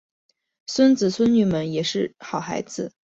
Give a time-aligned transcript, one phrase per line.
[0.65, 2.91] 孙子孙女们也都是好孩子